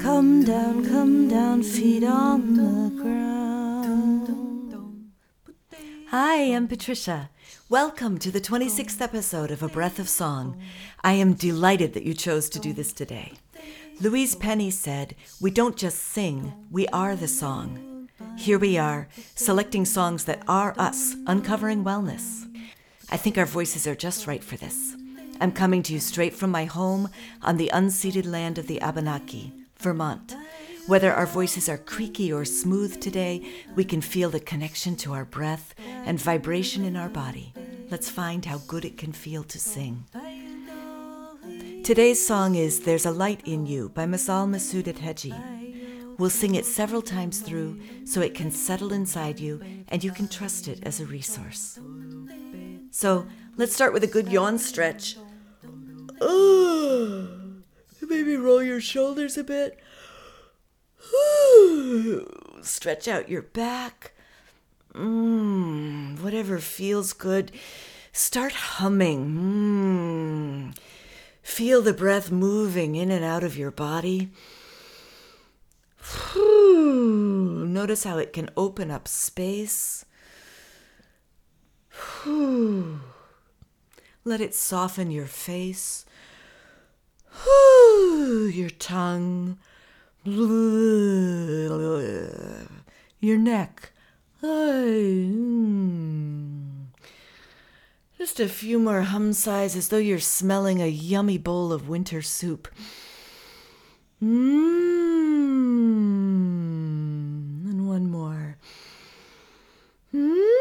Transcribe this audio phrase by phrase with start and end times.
[0.00, 4.30] come down, come down, feet on the ground.
[6.08, 7.28] Hi, I'm Patricia.
[7.68, 10.56] Welcome to the 26th episode of A Breath of Song.
[11.02, 13.34] I am delighted that you chose to do this today.
[14.00, 17.93] Louise Penny said, We don't just sing, we are the song.
[18.36, 22.44] Here we are, selecting songs that are us, uncovering wellness.
[23.10, 24.96] I think our voices are just right for this.
[25.40, 27.08] I'm coming to you straight from my home
[27.42, 30.36] on the unceded land of the Abenaki, Vermont.
[30.86, 33.42] Whether our voices are creaky or smooth today,
[33.74, 37.54] we can feel the connection to our breath and vibration in our body.
[37.90, 40.04] Let's find how good it can feel to sing.
[41.82, 45.53] Today's song is There's a Light in You by Mazal Masood Etedgi.
[46.18, 50.28] We'll sing it several times through so it can settle inside you and you can
[50.28, 51.78] trust it as a resource.
[52.90, 55.16] So let's start with a good yawn stretch.
[56.20, 57.28] Oh,
[58.00, 59.78] maybe roll your shoulders a bit.
[62.62, 64.12] Stretch out your back.
[64.94, 67.50] Mmm, whatever feels good.
[68.12, 70.72] Start humming.
[70.72, 70.78] Mm.
[71.42, 74.30] Feel the breath moving in and out of your body.
[76.34, 80.04] Notice how it can open up space.
[84.24, 86.06] Let it soften your face,
[87.46, 89.58] your tongue,
[90.24, 90.48] your
[93.38, 93.92] neck.
[94.40, 95.64] Hmm.
[98.16, 102.22] Just a few more hum sighs as though you're smelling a yummy bowl of winter
[102.22, 102.68] soup.
[104.22, 104.94] Mmm.
[107.68, 108.56] And one more.
[110.14, 110.54] Mmm.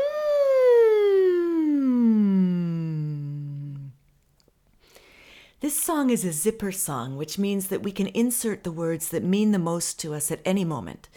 [5.63, 9.23] This song is a zipper song, which means that we can insert the words that
[9.23, 11.07] mean the most to us at any moment.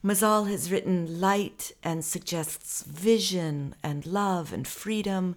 [0.00, 5.34] Mazal has written light and suggests vision and love and freedom,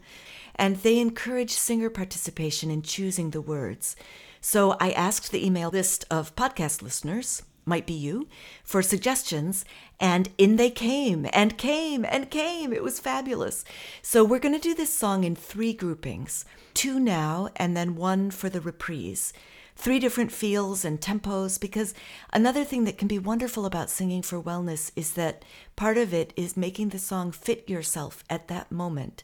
[0.54, 3.96] and they encourage singer participation in choosing the words.
[4.40, 8.28] So I asked the email list of podcast listeners, might be you,
[8.64, 9.66] for suggestions,
[10.00, 12.74] and in they came and came and came.
[12.74, 13.64] It was fabulous.
[14.02, 18.32] So we're going to do this song in three groupings two now, and then one
[18.32, 19.34] for the reprise
[19.76, 21.94] three different feels and tempos because
[22.32, 25.44] another thing that can be wonderful about singing for wellness is that
[25.76, 29.24] part of it is making the song fit yourself at that moment.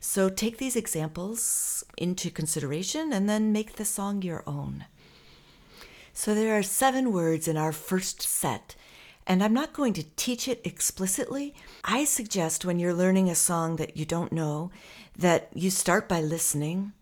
[0.00, 4.86] So take these examples into consideration and then make the song your own.
[6.20, 8.76] So there are seven words in our first set.
[9.26, 11.54] And I'm not going to teach it explicitly.
[11.82, 14.70] I suggest when you're learning a song that you don't know
[15.16, 16.92] that you start by listening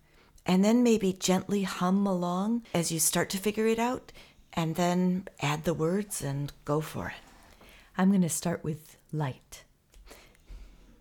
[0.45, 4.13] and then maybe gently hum along as you start to figure it out,
[4.53, 7.59] and then add the words and go for it.
[7.97, 9.65] I'm going to start with light.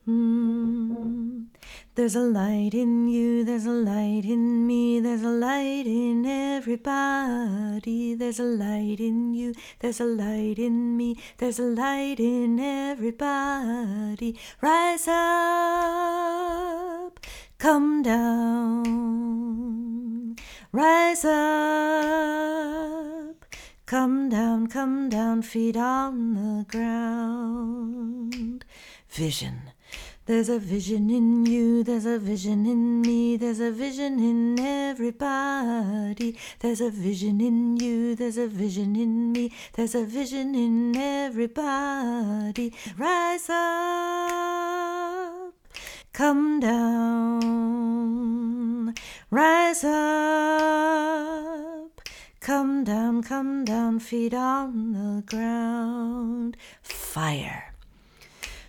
[0.08, 1.48] Mm.
[1.94, 8.14] There's a light in you, there's a light in me, there's a light in everybody.
[8.14, 14.38] There's a light in you, there's a light in me, there's a light in everybody.
[14.62, 17.20] Rise up,
[17.58, 18.86] come down,
[20.72, 21.34] rise up,
[23.84, 28.64] come down, come down, feet on the ground.
[29.10, 29.72] Vision.
[30.28, 36.36] There's a vision in you, there's a vision in me, there's a vision in everybody.
[36.58, 42.74] There's a vision in you, there's a vision in me, there's a vision in everybody.
[42.98, 45.54] Rise up,
[46.12, 48.04] come down,
[49.30, 52.02] rise up,
[52.40, 56.58] come down, come down, feet on the ground.
[56.82, 57.72] Fire.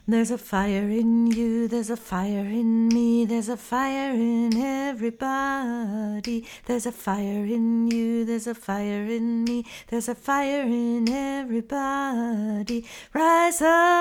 [0.10, 6.48] There's a fire in you, there's a fire in me, there's a fire in everybody.
[6.66, 12.88] There's a fire in you, there's a fire in me, there's a fire in everybody.
[13.14, 13.94] Rise up,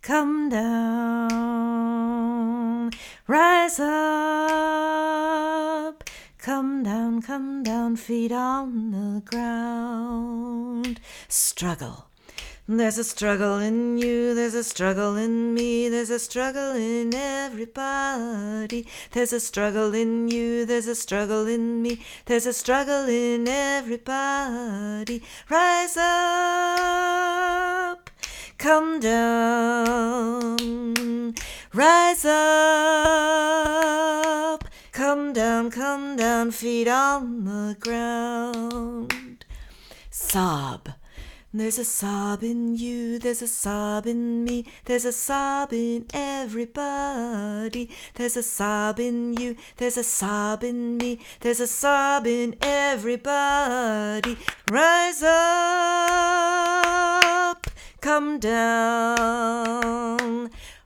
[0.00, 1.30] come down,
[3.28, 4.64] rise up.
[6.38, 11.00] Come down, come down, feet on the ground.
[11.28, 12.08] Struggle.
[12.66, 18.88] There's a struggle in you, there's a struggle in me, there's a struggle in everybody.
[19.10, 25.22] There's a struggle in you, there's a struggle in me, there's a struggle in everybody.
[25.50, 28.08] Rise up,
[28.56, 30.56] come down.
[31.74, 33.44] Rise up,
[34.90, 39.44] come down, come down, feet on the ground.
[40.08, 40.88] Sob.
[41.56, 47.88] There's a sob in you, there's a sob in me, there's a sob in everybody.
[48.16, 54.36] There's a sob in you, there's a sob in me, there's a sob in everybody.
[54.68, 55.38] Rise up,
[58.00, 59.30] come down.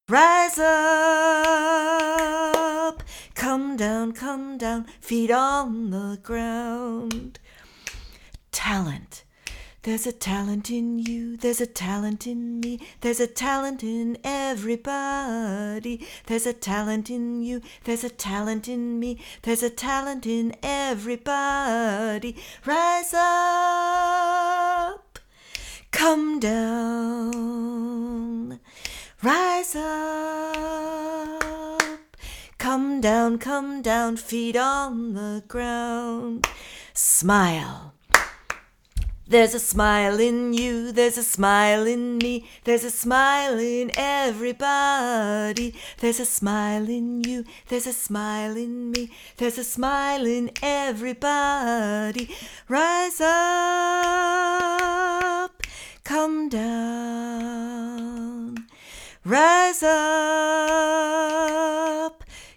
[0.06, 0.92] Rise up,
[3.34, 7.38] come down, come down, feet on the ground.
[8.52, 9.24] Talent.
[9.82, 16.04] There's a talent in you, there's a talent in me, there's a talent in everybody.
[16.26, 22.34] There's a talent in you, there's a talent in me, there's a talent in everybody.
[22.66, 25.20] Rise up,
[25.92, 28.58] come down,
[29.22, 31.80] rise up,
[32.58, 36.48] come down, come down, feet on the ground.
[36.92, 37.94] Smile.
[39.30, 45.74] There's a smile in you, there's a smile in me, there's a smile in everybody.
[45.98, 52.34] There's a smile in you, there's a smile in me, there's a smile in everybody.
[52.70, 53.26] Rise up,
[56.04, 57.98] come down.
[59.26, 59.94] Rise up,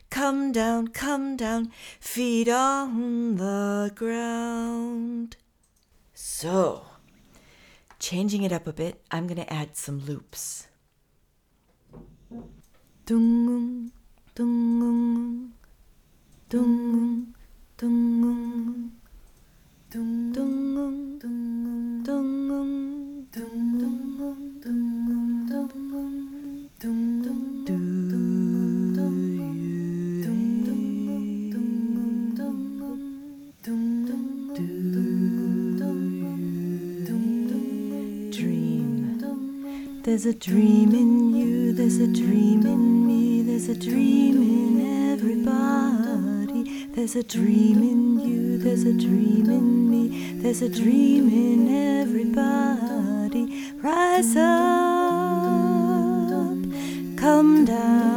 [0.09, 5.35] come down, come down, feet on the ground.
[6.41, 6.81] So,
[7.99, 10.65] changing it up a bit, I'm going to add some loops.
[13.05, 13.91] Dung,
[14.33, 15.53] dung, dung,
[16.49, 17.35] dung,
[17.77, 17.93] dung,
[20.33, 21.21] dung, dung,
[26.81, 27.10] Dream.
[40.03, 46.87] There's a dream in you, there's a dream in me, there's a dream in everybody.
[46.87, 53.73] There's a dream in you, there's a dream in me, there's a dream in everybody.
[53.75, 54.47] Rise up,
[57.15, 58.10] come down,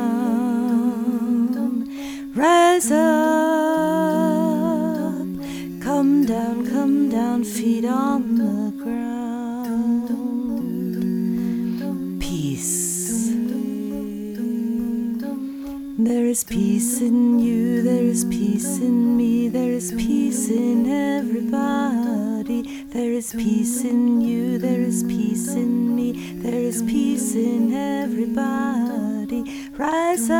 [16.05, 22.85] There is peace in you, there is peace in me, there is peace in everybody.
[22.93, 26.12] There is peace in you, there is peace in me,
[26.43, 29.71] there is peace in everybody.
[29.79, 30.37] Rise up,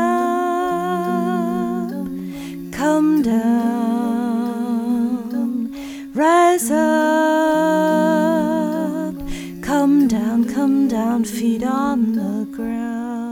[2.71, 3.81] come down,
[6.13, 6.85] rise up,
[9.63, 13.24] come down, come down, feet on the ground.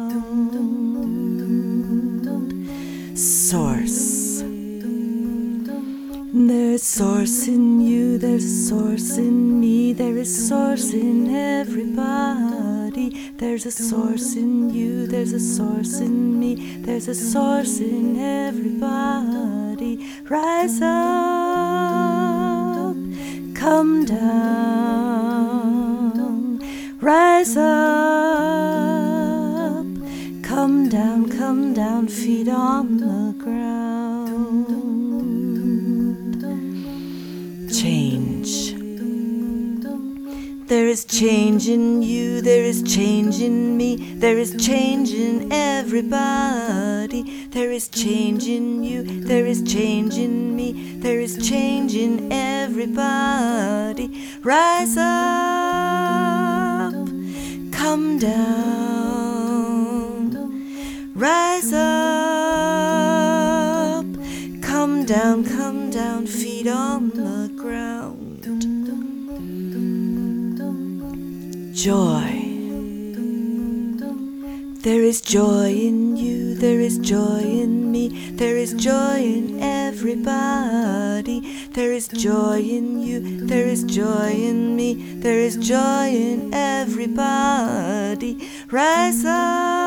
[3.53, 4.41] Source.
[6.33, 13.11] There's source in you, there's source in me, there is source in everybody.
[13.38, 20.00] There's a source in you, there's a source in me, there's a source in everybody.
[20.27, 21.75] Rise up,
[23.53, 25.38] come down,
[27.00, 28.32] rise up,
[31.53, 34.65] come down, feet on the ground.
[37.72, 38.74] Change.
[40.67, 47.22] There is change in you, there is change in me, there is change in everybody.
[47.50, 54.07] There is change in you, there is change in me, there is change in everybody.
[54.41, 55.03] Rise up,
[57.72, 58.92] come down,
[65.13, 68.41] down, come down, feet on the ground.
[71.75, 72.29] Joy.
[74.82, 81.38] There is joy in you, there is joy in me, there is joy in everybody.
[81.74, 88.50] There is joy in you, there is joy in me, there is joy in everybody.
[88.72, 89.82] Rise up,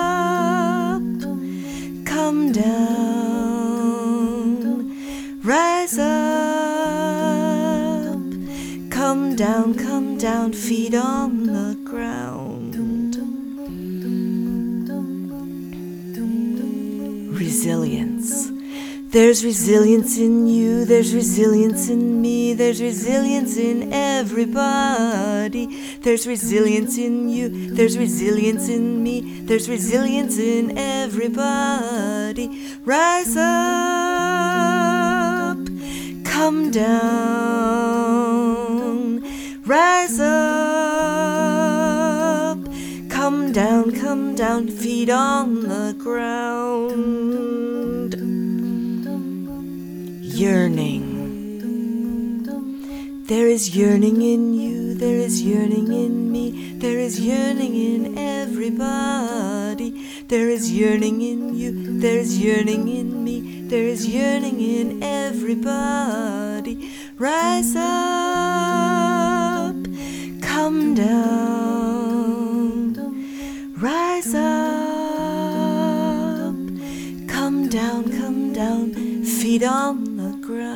[9.36, 12.74] Come down, come down, feet on the ground.
[17.38, 18.50] Resilience.
[19.10, 25.66] There's resilience in you, there's resilience in me, there's resilience in everybody.
[25.98, 32.48] There's resilience in you, there's resilience in me, there's resilience in everybody.
[32.86, 33.46] Rise up,
[36.24, 38.65] come down
[39.66, 40.28] rise up,
[43.10, 48.14] come down, come down, feet on the ground
[50.22, 51.16] yearning.
[53.26, 60.06] There is yearning in you, there is yearning in me, there is yearning in everybody.
[60.28, 66.88] There is yearning in you, there is yearning in me, there is yearning in everybody.
[67.18, 68.95] Rise up,
[70.66, 71.22] come down,
[73.78, 74.42] rise up,
[77.28, 78.92] come down, come down,
[79.22, 80.74] feet on the ground.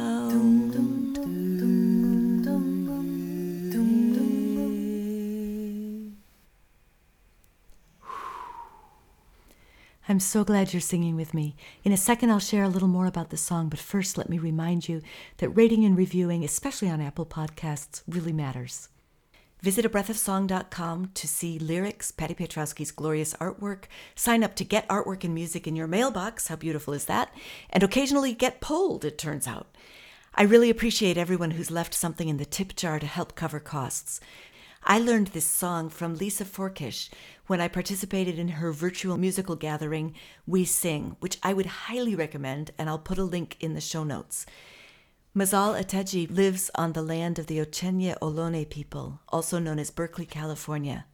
[10.09, 11.57] I'm so glad you're singing with me.
[11.83, 14.39] In a second, I'll share a little more about the song, but first, let me
[14.39, 15.03] remind you
[15.39, 18.89] that rating and reviewing, especially on Apple Podcasts, really matters.
[19.63, 25.35] Visit abreathofsong.com to see lyrics, Patty Piotrowski's glorious artwork, sign up to get artwork and
[25.35, 27.35] music in your mailbox, how beautiful is that,
[27.69, 29.67] and occasionally get polled, it turns out.
[30.35, 34.21] I really appreciate everyone who's left something in the tip jar to help cover costs.
[34.83, 37.11] I learned this song from Lisa Forkish
[37.47, 40.15] when I participated in her virtual musical gathering,
[40.47, 44.05] We Sing, which I would highly recommend, and I'll put a link in the show
[44.05, 44.47] notes.
[45.33, 50.27] Mazal Etedgi lives on the land of the Chochenyo Ohlone people, also known as Berkeley,
[50.27, 51.07] California.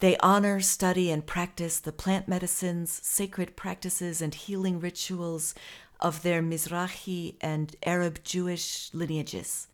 [0.00, 5.54] They honor, study, and practice the plant medicines, sacred practices, and healing rituals
[6.00, 9.68] of their Mizrahi and Arab Jewish lineages.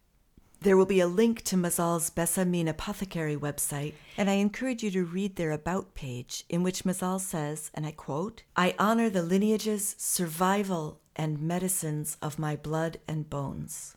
[0.60, 5.04] There will be a link to Mazal's Bsamim Apothecary website, and I encourage you to
[5.04, 9.96] read their About page, in which Mazal says, and I quote, I honor the lineages,
[9.98, 13.96] survival, and medicines of my blood and bones.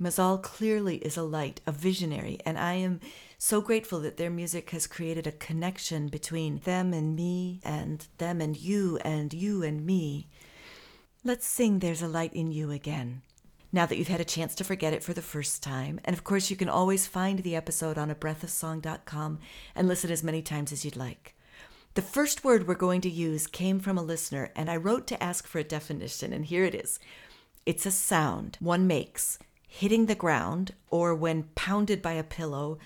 [0.00, 3.00] Mazal clearly is a light, a visionary, and I am
[3.38, 8.40] so grateful that their music has created a connection between them and me, and them
[8.40, 10.28] and you, and you and me.
[11.22, 13.22] Let's sing There's a Light in You again.
[13.72, 16.24] Now that you've had a chance to forget it for the first time, and of
[16.24, 19.38] course, you can always find the episode on a breathofsong.com
[19.74, 21.33] and listen as many times as you'd like.
[21.94, 25.22] The first word we're going to use came from a listener, and I wrote to
[25.22, 26.98] ask for a definition, and here it is
[27.66, 32.78] it's a sound one makes hitting the ground, or when pounded by a pillow,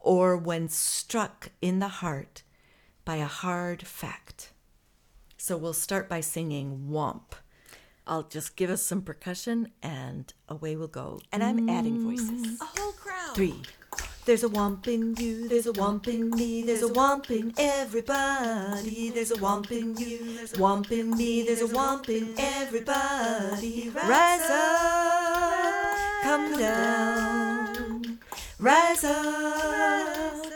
[0.00, 2.42] or when struck in the heart
[3.04, 4.52] by a hard fact.
[5.36, 7.32] So we'll start by singing Womp.
[8.06, 11.20] I'll just give us some percussion and away we'll go.
[11.32, 12.60] And I'm adding voices.
[12.60, 13.34] A whole crowd.
[13.34, 13.62] Three.
[14.26, 19.10] There's a womp in you, there's a womp in me, there's a womp in everybody,
[19.10, 23.90] there's a womp in you, there's a womp in me, there's a womp in everybody.
[23.90, 28.18] Rise up, come down,
[28.58, 30.46] rise up,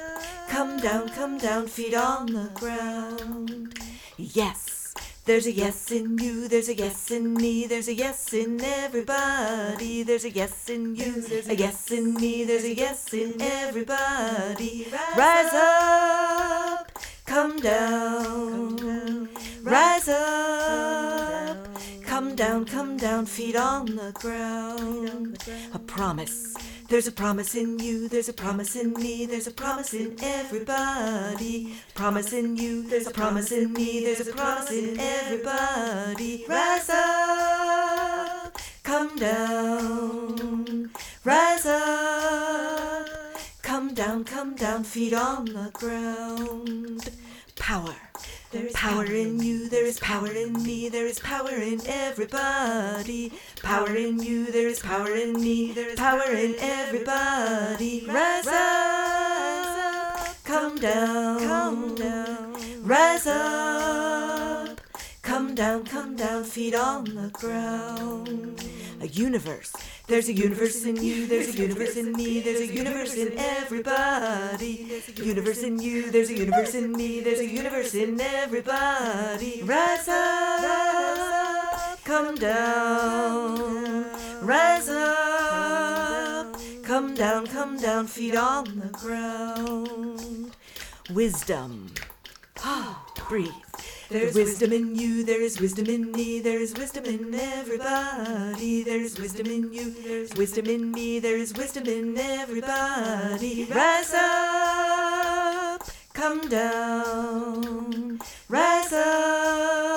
[0.49, 3.79] come down, come down, feet on the ground.
[4.17, 4.78] Yes.
[5.29, 10.03] There's a yes in you, there's a yes in me, there's a yes in everybody.
[10.03, 14.87] There's a yes in you, there's a yes in me, there's a yes in everybody.
[15.15, 19.29] Rise up, come down,
[19.63, 21.59] rise up,
[22.01, 25.37] come down, come down, feet on the ground.
[25.75, 26.57] A promise.
[26.89, 31.75] There's a promise in you, there's a promise in me, there's a promise in everybody.
[31.95, 36.47] Promise in you, there's a promise in me, there's a promise in everybody.
[36.49, 40.91] Rise up, come down,
[41.25, 43.07] rise up,
[43.61, 47.11] come down, come down, feet on the ground.
[47.57, 48.08] Power.
[48.51, 53.31] There is power in you, there is power in me, there is power in everybody.
[53.63, 58.07] Power in you, there is power in me, there is power in everybody.
[58.09, 64.81] Rise up, come down, come down, rise up,
[65.21, 68.65] come down, come down, feet on the ground.
[69.01, 69.73] A universe.
[70.09, 75.03] There's a universe in you, there's a universe in me, there's a universe in everybody.
[75.17, 79.63] Universe in you, there's a universe in me, there's a universe in everybody.
[79.63, 84.07] Rise up, come down,
[84.43, 90.57] rise up, come down, come down, feet on the ground.
[91.11, 91.95] Wisdom.
[93.29, 93.53] breathe.
[94.11, 98.83] There's wisdom in you, there is wisdom in me, there is wisdom in everybody.
[98.83, 103.67] There's wisdom in you, there's wisdom in me, there is wisdom in everybody.
[103.71, 105.83] Rise up,
[106.15, 109.88] come down, rise up.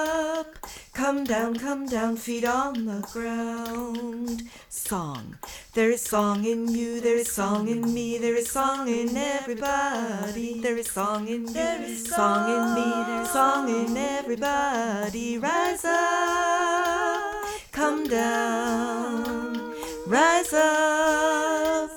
[1.11, 4.43] Come down, come down, feet on the ground.
[4.69, 5.35] Song.
[5.73, 10.61] There is song in you, there is song in me, there is song in everybody.
[10.61, 15.37] There is song in you, there is song in me, there is song in everybody.
[15.37, 19.75] Rise up, come down,
[20.07, 21.91] rise up.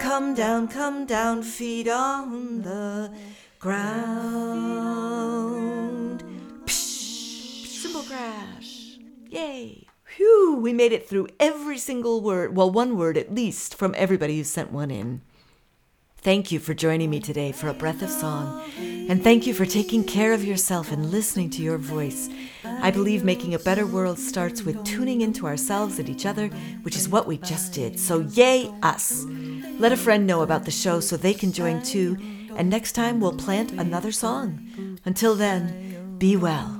[0.00, 3.12] Come down, come down, feet on the
[3.60, 5.49] ground.
[8.20, 8.98] Crash.
[9.30, 9.86] Yay.
[10.04, 14.36] Phew, we made it through every single word, well, one word at least, from everybody
[14.36, 15.22] who sent one in.
[16.18, 19.64] Thank you for joining me today for a breath of song, and thank you for
[19.64, 22.28] taking care of yourself and listening to your voice.
[22.62, 26.48] I believe making a better world starts with tuning into ourselves and each other,
[26.82, 27.98] which is what we just did.
[27.98, 29.24] So, yay, us!
[29.78, 32.18] Let a friend know about the show so they can join too,
[32.54, 34.98] and next time we'll plant another song.
[35.06, 36.79] Until then, be well.